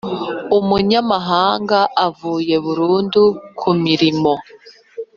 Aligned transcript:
umunyamahanga 0.57 1.79
uvuye 2.07 2.55
burundu 2.65 3.21
kumirimo 3.59 4.33